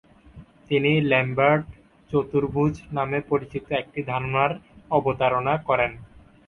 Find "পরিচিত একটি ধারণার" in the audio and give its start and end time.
3.29-4.51